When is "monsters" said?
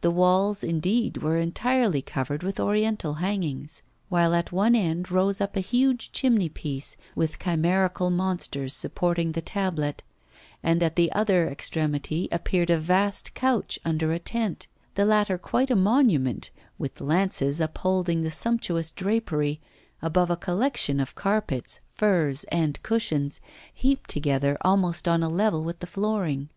8.08-8.72